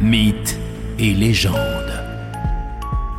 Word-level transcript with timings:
Mythes 0.00 0.58
et 0.98 1.14
légendes. 1.14 1.75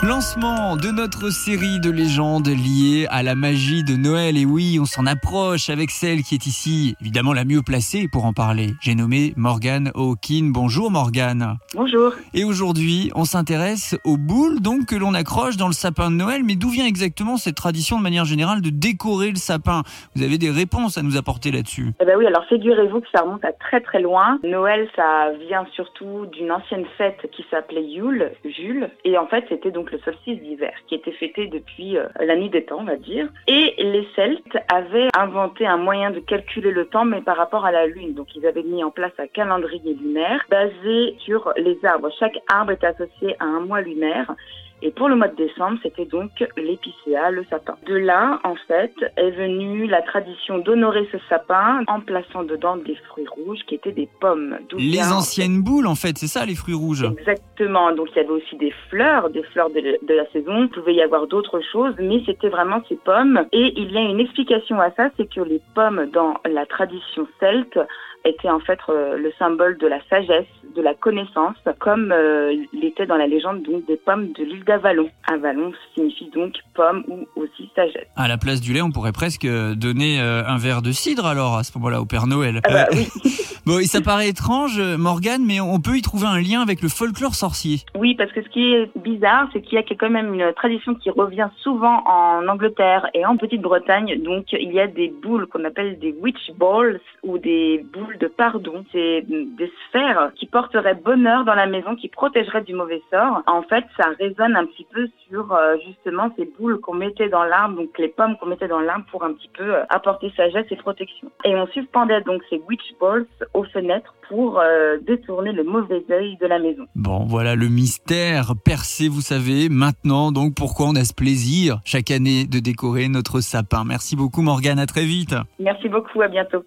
Lancement 0.08 0.78
de 0.78 0.90
notre 0.90 1.32
série 1.32 1.82
de 1.82 1.92
légendes 1.92 2.48
liées 2.48 3.08
à 3.10 3.24
la 3.24 3.36
magie 3.36 3.84
de 3.84 3.98
Noël. 3.98 4.38
Et 4.38 4.46
oui, 4.46 4.78
on 4.82 4.86
s'en 4.86 5.06
approche 5.06 5.70
avec 5.70 5.92
celle 5.92 6.24
qui 6.24 6.36
est 6.36 6.48
ici, 6.48 6.96
évidemment 7.02 7.34
la 7.34 7.44
mieux 7.44 7.62
placée 7.62 8.08
pour 8.10 8.24
en 8.24 8.32
parler. 8.32 8.68
J'ai 8.80 8.96
nommé 8.96 9.34
Morgane 9.36 9.92
Hawkin. 9.96 10.52
Bonjour 10.54 10.92
Morgane. 10.92 11.58
Bonjour. 11.76 12.14
Et 12.34 12.46
aujourd'hui, 12.46 13.12
on 13.16 13.26
s'intéresse 13.26 13.98
aux 14.06 14.16
boules 14.16 14.62
donc 14.62 14.86
que 14.86 14.96
l'on 14.96 15.14
accroche 15.14 15.58
dans 15.58 15.68
le 15.68 15.74
sapin 15.74 16.10
de 16.10 16.16
Noël. 16.16 16.42
Mais 16.46 16.56
d'où 16.56 16.70
vient 16.70 16.86
exactement 16.86 17.36
cette 17.36 17.56
tradition 17.56 17.98
de 17.98 18.04
manière 18.04 18.24
générale 18.24 18.62
de 18.62 18.70
décorer 18.70 19.32
le 19.32 19.36
sapin? 19.36 19.82
Vous 20.16 20.24
avez 20.24 20.38
des 20.38 20.52
réponses 20.52 20.98
à 20.98 21.02
nous 21.02 21.18
apporter 21.18 21.52
là-dessus 21.52 21.92
Eh 22.00 22.06
ben 22.06 22.16
oui, 22.18 22.26
alors 22.26 22.46
figurez-vous 22.46 23.02
que 23.02 23.08
ça 23.14 23.24
remonte 23.24 23.44
à 23.44 23.52
très 23.52 23.82
très 23.82 24.00
loin. 24.00 24.40
Noël, 24.46 24.88
ça 24.96 25.34
vient 25.50 25.66
surtout 25.74 26.28
d'une 26.32 26.54
ancienne 26.54 26.86
fête 26.98 27.30
qui 27.34 27.44
s'appelait 27.52 27.84
Yule, 27.84 28.32
Jules. 28.46 28.90
Et 29.04 29.18
en 29.18 29.28
fait, 29.28 29.44
c'était 29.50 29.72
donc 29.72 29.92
le 29.92 29.97
solstice 30.00 30.42
d'hiver, 30.42 30.74
qui 30.88 30.96
était 30.96 31.12
fêté 31.12 31.48
depuis 31.48 31.98
euh, 31.98 32.08
la 32.20 32.36
nuit 32.36 32.50
des 32.50 32.64
temps, 32.64 32.80
on 32.80 32.86
va 32.86 32.96
dire. 32.96 33.28
Et 33.48 33.74
les 33.78 34.08
Celtes 34.16 34.58
avaient 34.74 35.10
inventé 35.18 35.66
un 35.66 35.78
moyen 35.78 36.12
de 36.12 36.20
calculer 36.20 36.72
le 36.72 36.86
temps, 36.86 37.06
mais 37.06 37.22
par 37.22 37.38
rapport 37.38 37.66
à 37.66 37.72
la 37.72 37.88
lune. 37.88 38.14
Donc 38.14 38.36
ils 38.36 38.46
avaient 38.46 38.64
mis 38.64 38.84
en 38.84 38.92
place 38.92 39.14
un 39.18 39.28
calendrier 39.28 39.94
lunaire 39.94 40.46
basé 40.50 41.16
sur 41.20 41.54
les 41.58 41.78
arbres. 41.86 42.10
Chaque 42.20 42.38
arbre 42.52 42.72
est 42.72 42.84
associé 42.84 43.36
à 43.40 43.46
un 43.46 43.62
mois 43.62 43.82
lunaire. 43.82 44.34
Et 44.82 44.92
pour 44.92 45.10
le 45.10 45.16
mois 45.16 45.28
de 45.28 45.36
décembre, 45.36 45.80
c'était 45.82 46.06
donc 46.06 46.32
l'épicéa, 46.56 47.32
le 47.32 47.44
sapin. 47.50 47.76
De 47.88 47.96
là, 47.96 48.40
en 48.44 48.56
fait, 48.68 48.94
est 49.16 49.32
venue 49.32 49.88
la 49.88 50.02
tradition 50.02 50.60
d'honorer 50.60 51.08
ce 51.12 51.18
sapin 51.30 51.84
en 51.88 52.00
plaçant 52.00 52.44
dedans 52.44 52.78
des 52.78 52.96
fruits 53.08 53.28
rouges 53.28 53.60
qui 53.68 53.76
étaient 53.76 53.92
des 53.92 54.08
pommes. 54.20 54.58
Les 54.78 55.12
anciennes 55.12 55.62
boules 55.62 55.88
en 55.88 55.96
fait, 55.96 56.18
c'est 56.18 56.28
ça 56.28 56.46
les 56.46 56.56
fruits 56.56 56.76
rouges 56.76 57.04
Exactement. 57.04 57.92
Donc 57.94 58.10
il 58.12 58.18
y 58.18 58.20
avait 58.20 58.30
aussi 58.30 58.56
des 58.58 58.74
fleurs, 58.90 59.30
des 59.30 59.44
fleurs 59.44 59.70
de, 59.70 59.98
de 60.06 60.14
la 60.14 60.30
saison. 60.32 60.64
Il 60.64 60.70
pouvait 60.70 60.94
y 60.94 61.02
avoir 61.02 61.28
d'autres 61.28 61.62
choses, 61.72 61.96
mais 62.00 62.22
c'était 62.26 62.50
vraiment 62.50 62.82
ces 62.88 62.96
pommes. 62.96 63.46
Et 63.52 63.74
il 63.78 63.92
y 63.92 63.98
a 63.98 64.02
une 64.02 64.20
explication 64.20 64.80
à 64.80 64.92
ça, 64.92 65.10
c'est 65.18 65.34
que 65.34 65.42
les 65.42 65.62
pommes 65.74 66.08
dans 66.14 66.36
la 66.46 66.66
tradition 66.66 67.28
celte 67.40 67.80
étaient 68.28 68.50
en 68.50 68.60
fait 68.60 68.80
euh, 68.90 69.18
le 69.18 69.32
symbole 69.40 69.78
de 69.78 69.88
la 69.88 70.00
sagesse, 70.10 70.46
de 70.76 70.82
la 70.82 70.94
connaissance, 70.94 71.56
comme 71.80 72.12
euh, 72.12 72.54
l'était 72.74 73.06
dans 73.06 73.18
la 73.18 73.28
légende 73.28 73.64
donc 73.64 73.86
des 73.86 73.98
pommes 73.98 74.32
de 74.34 74.44
l'île 74.44 74.64
d'Avalon. 74.64 75.10
Avalon 75.32 75.72
signifie 75.94 76.30
donc 76.34 76.54
pomme 76.74 77.04
ou 77.08 77.26
aussi 77.42 77.70
sagesse. 77.76 78.08
À 78.16 78.28
la 78.28 78.38
place 78.38 78.62
du 78.62 78.74
lait, 78.74 78.82
on 78.82 78.92
pourrait 78.92 79.12
presque 79.12 79.48
donner 79.48 80.22
euh, 80.22 80.44
un 80.46 80.58
verre 80.58 80.82
de 80.82 80.92
cidre 80.92 81.26
alors 81.26 81.56
à 81.56 81.64
ce 81.64 81.78
moment-là 81.78 82.02
au 82.02 82.06
Père 82.06 82.28
Noël. 82.28 82.62
Ah 82.64 82.70
bah 82.72 82.88
oui. 82.92 83.08
Bon, 83.68 83.80
et 83.80 83.84
ça 83.84 84.00
paraît 84.00 84.30
étrange, 84.30 84.80
Morgane, 84.80 85.44
mais 85.46 85.60
on 85.60 85.82
peut 85.82 85.98
y 85.98 86.02
trouver 86.02 86.26
un 86.26 86.40
lien 86.40 86.62
avec 86.62 86.82
le 86.82 86.88
folklore 86.88 87.36
sorcier. 87.36 87.80
Oui, 87.98 88.16
parce 88.16 88.32
que 88.32 88.42
ce 88.42 88.48
qui 88.48 88.74
est 88.74 88.90
bizarre, 88.98 89.50
c'est 89.52 89.62
qu'il 89.62 89.74
y 89.74 89.78
a 89.78 89.84
quand 89.84 90.10
même 90.10 90.34
une 90.34 90.54
tradition 90.54 90.96
qui 90.96 91.10
revient 91.10 91.50
souvent 91.58 92.02
en 92.06 92.48
Angleterre 92.48 93.08
et 93.14 93.26
en 93.26 93.36
Petite-Bretagne. 93.36 94.24
Donc, 94.24 94.54
il 94.54 94.72
y 94.72 94.80
a 94.80 94.88
des 94.88 95.10
boules 95.22 95.48
qu'on 95.48 95.66
appelle 95.66 96.00
des 96.00 96.16
witch 96.22 96.52
balls 96.58 97.02
ou 97.24 97.40
des 97.40 97.86
boules 97.92 98.17
de 98.20 98.28
pardon. 98.28 98.84
C'est 98.92 99.26
des 99.28 99.72
sphères 99.88 100.32
qui 100.36 100.46
porteraient 100.46 100.96
bonheur 100.96 101.46
dans 101.46 101.56
la 101.56 101.68
maison, 101.68 101.96
qui 101.96 102.08
protégeraient 102.08 102.64
du 102.64 102.74
mauvais 102.74 103.02
sort. 103.12 103.44
En 103.48 103.62
fait, 103.64 103.86
ça 103.98 104.10
résonne 104.20 104.56
un 104.56 104.66
petit 104.66 104.86
peu 104.94 105.08
sur 105.30 105.54
euh, 105.54 105.76
justement 105.86 106.30
ces 106.38 106.50
boules 106.58 106.80
qu'on 106.80 106.96
mettait 106.96 107.30
dans 107.30 107.44
l'arbre, 107.44 107.78
donc 107.78 107.98
les 107.98 108.08
pommes 108.08 108.36
qu'on 108.38 108.48
mettait 108.48 108.68
dans 108.68 108.80
l'arbre 108.80 109.06
pour 109.12 109.24
un 109.24 109.34
petit 109.34 109.50
peu 109.58 109.76
euh, 109.76 109.84
apporter 109.90 110.32
sagesse 110.36 110.66
et 110.72 110.76
protection. 110.76 111.30
Et 111.46 111.56
on 111.56 111.68
suspendait 111.68 112.22
donc 112.22 112.42
ces 112.50 112.62
witch 112.68 112.94
balls 113.00 113.26
aux 113.54 113.64
fenêtres 113.66 114.14
pour 114.28 114.60
euh, 114.60 114.98
détourner 115.06 115.52
le 115.52 115.64
mauvais 115.64 116.04
œil 116.12 116.38
de 116.38 116.48
la 116.48 116.60
maison. 116.60 116.86
Bon, 116.96 117.26
voilà 117.26 117.56
le 117.56 117.68
mystère 117.68 118.54
percé, 118.64 119.08
vous 119.08 119.22
savez. 119.22 119.70
Maintenant, 119.70 120.32
donc, 120.32 120.56
pourquoi 120.56 120.88
on 120.88 120.96
a 120.96 121.04
ce 121.04 121.14
plaisir 121.14 121.80
chaque 121.86 122.12
année 122.12 122.46
de 122.46 122.60
décorer 122.60 123.08
notre 123.08 123.40
sapin? 123.40 123.84
Merci 123.86 124.16
beaucoup, 124.16 124.42
Morgane. 124.42 124.80
À 124.80 124.86
très 124.86 125.06
vite. 125.06 125.36
Merci 125.60 125.90
beaucoup, 125.90 126.22
à 126.22 126.28
bientôt. 126.28 126.64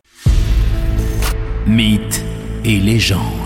Mythes 1.71 2.25
et 2.65 2.81
légendes. 2.81 3.40